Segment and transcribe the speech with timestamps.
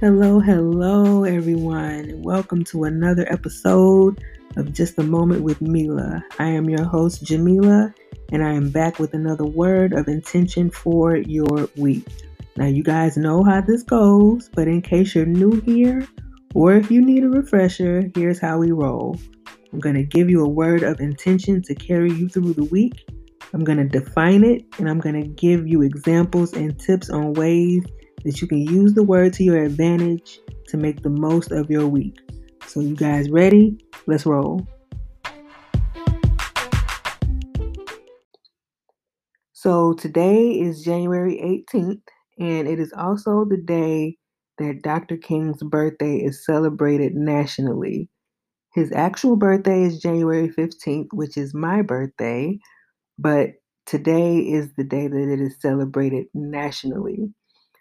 [0.00, 2.22] Hello, hello, everyone.
[2.22, 4.22] Welcome to another episode
[4.56, 6.22] of Just a Moment with Mila.
[6.38, 7.92] I am your host, Jamila,
[8.30, 12.06] and I am back with another word of intention for your week.
[12.56, 16.06] Now, you guys know how this goes, but in case you're new here,
[16.54, 19.18] or if you need a refresher, here's how we roll.
[19.72, 23.04] I'm going to give you a word of intention to carry you through the week.
[23.52, 27.32] I'm going to define it, and I'm going to give you examples and tips on
[27.32, 27.82] ways
[28.28, 31.88] that you can use the word to your advantage to make the most of your
[31.88, 32.20] week.
[32.66, 33.78] So, you guys ready?
[34.06, 34.68] Let's roll.
[39.54, 42.02] So, today is January 18th,
[42.38, 44.18] and it is also the day
[44.58, 45.16] that Dr.
[45.16, 48.10] King's birthday is celebrated nationally.
[48.74, 52.58] His actual birthday is January 15th, which is my birthday,
[53.18, 53.52] but
[53.86, 57.32] today is the day that it is celebrated nationally.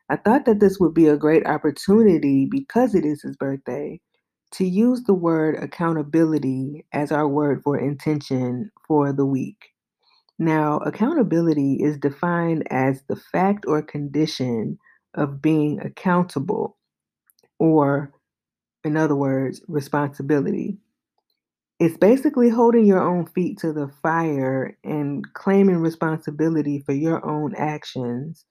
[0.10, 4.00] I thought that this would be a great opportunity because it is his birthday
[4.52, 9.74] to use the word accountability as our word for intention for the week.
[10.40, 14.78] Now, accountability is defined as the fact or condition
[15.16, 16.78] of being accountable,
[17.60, 18.14] or
[18.84, 20.78] in other words, responsibility.
[21.80, 27.54] It's basically holding your own feet to the fire and claiming responsibility for your own
[27.56, 28.46] actions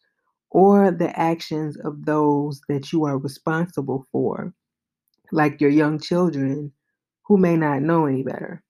[0.50, 4.55] or the actions of those that you are responsible for,
[5.33, 6.72] like your young children
[7.25, 8.62] who may not know any better.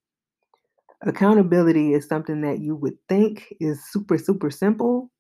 [1.03, 5.11] Accountability is something that you would think is super, super simple,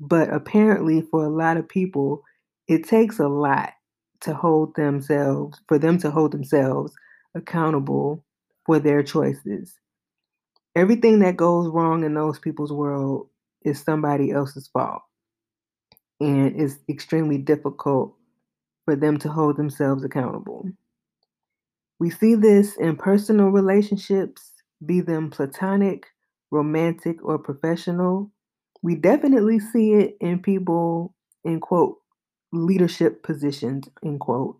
[0.00, 2.22] but apparently for a lot of people,
[2.66, 3.72] it takes a lot
[4.20, 6.92] to hold themselves, for them to hold themselves
[7.34, 8.24] accountable
[8.66, 9.78] for their choices.
[10.74, 13.28] Everything that goes wrong in those people's world
[13.62, 15.02] is somebody else's fault
[16.20, 18.14] and it's extremely difficult
[18.84, 20.68] for them to hold themselves accountable.
[21.98, 24.52] We see this in personal relationships,
[24.84, 26.06] be them platonic,
[26.50, 28.30] romantic, or professional.
[28.82, 31.98] We definitely see it in people in quote
[32.52, 34.58] leadership positions, in quote.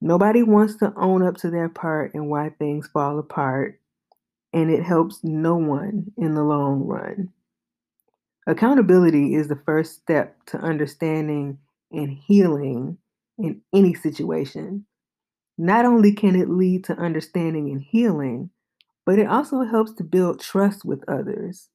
[0.00, 3.80] Nobody wants to own up to their part in why things fall apart,
[4.54, 7.33] and it helps no one in the long run.
[8.46, 11.58] Accountability is the first step to understanding
[11.90, 12.98] and healing
[13.38, 14.84] in any situation.
[15.56, 18.50] Not only can it lead to understanding and healing,
[19.06, 21.68] but it also helps to build trust with others.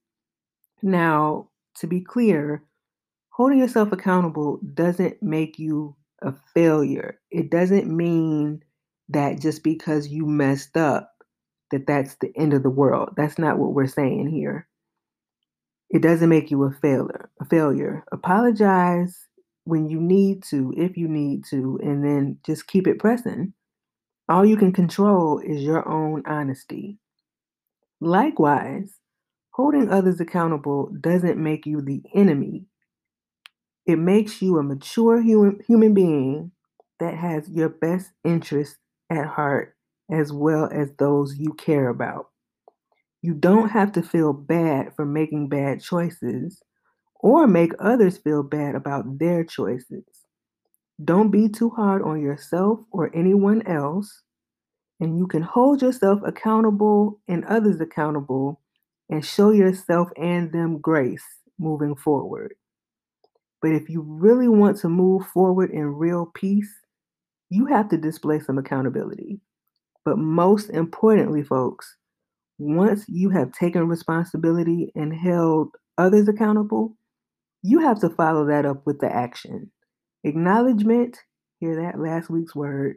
[0.82, 2.62] Now, to be clear,
[3.30, 7.18] holding yourself accountable doesn't make you a failure.
[7.30, 8.62] It doesn't mean
[9.08, 11.10] that just because you messed up
[11.70, 13.10] that that's the end of the world.
[13.16, 14.68] That's not what we're saying here.
[15.90, 17.30] It doesn't make you a failure.
[17.40, 18.04] A failure.
[18.12, 19.28] Apologize
[19.64, 23.52] when you need to, if you need to, and then just keep it pressing.
[24.28, 26.98] All you can control is your own honesty.
[28.02, 28.98] Likewise,
[29.52, 32.66] holding others accountable doesn't make you the enemy.
[33.84, 36.52] It makes you a mature human, human being
[36.98, 38.78] that has your best interests
[39.10, 39.76] at heart
[40.10, 42.29] as well as those you care about.
[43.22, 46.62] You don't have to feel bad for making bad choices
[47.20, 50.04] or make others feel bad about their choices.
[51.02, 54.22] Don't be too hard on yourself or anyone else,
[55.00, 58.60] and you can hold yourself accountable and others accountable
[59.10, 61.24] and show yourself and them grace
[61.58, 62.54] moving forward.
[63.62, 66.72] But if you really want to move forward in real peace,
[67.50, 69.40] you have to display some accountability.
[70.04, 71.96] But most importantly, folks,
[72.60, 76.94] once you have taken responsibility and held others accountable,
[77.62, 79.70] you have to follow that up with the action.
[80.24, 81.16] Acknowledgement,
[81.58, 82.96] hear that last week's word,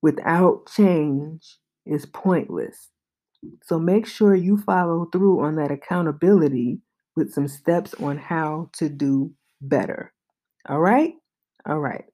[0.00, 2.90] without change is pointless.
[3.64, 6.78] So make sure you follow through on that accountability
[7.16, 10.12] with some steps on how to do better.
[10.68, 11.14] All right?
[11.66, 12.04] All right.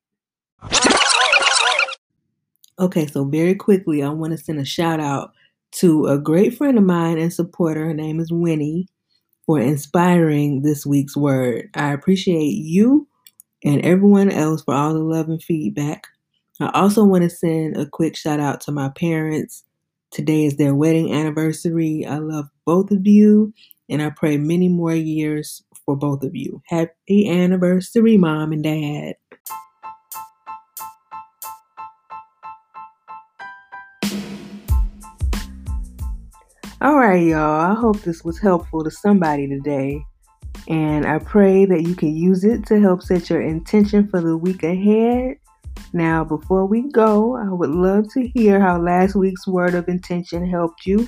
[2.79, 5.33] Okay, so very quickly, I want to send a shout out
[5.73, 7.87] to a great friend of mine and supporter.
[7.87, 8.89] Her name is Winnie
[9.47, 11.71] for inspiring this week's word.
[11.75, 13.09] I appreciate you
[13.65, 16.07] and everyone else for all the love and feedback.
[16.61, 19.65] I also want to send a quick shout out to my parents.
[20.11, 22.05] Today is their wedding anniversary.
[22.07, 23.55] I love both of you
[23.89, 26.63] and I pray many more years for both of you.
[26.67, 29.15] Happy anniversary, mom and dad.
[36.83, 37.61] All right, y'all.
[37.61, 40.03] I hope this was helpful to somebody today.
[40.67, 44.35] And I pray that you can use it to help set your intention for the
[44.35, 45.37] week ahead.
[45.93, 50.49] Now, before we go, I would love to hear how last week's word of intention
[50.49, 51.07] helped you.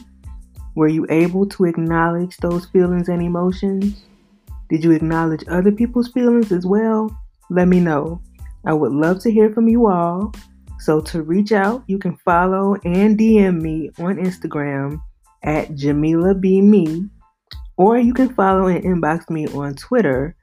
[0.74, 4.04] Were you able to acknowledge those feelings and emotions?
[4.69, 7.10] Did you acknowledge other people's feelings as well?
[7.48, 8.20] Let me know.
[8.66, 10.34] I would love to hear from you all.
[10.80, 15.00] So, to reach out, you can follow and DM me on Instagram
[15.44, 16.60] at Jamila B.
[16.60, 17.06] Me,
[17.76, 20.36] or you can follow and inbox me on Twitter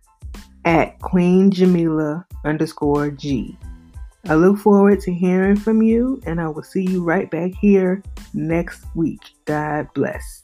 [0.66, 3.58] at Queen Jamila underscore G.
[4.28, 8.04] I look forward to hearing from you, and I will see you right back here
[8.34, 9.22] next week.
[9.46, 10.44] God bless.